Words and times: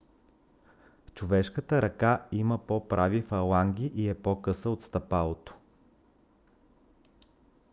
човешката 1.15 1.81
ръка 1.81 2.27
има 2.31 2.57
по-прави 2.67 3.21
фаланги 3.21 3.91
и 3.95 4.09
е 4.09 4.13
по-къса 4.21 4.69
от 4.69 4.81
стъпалото 4.81 5.55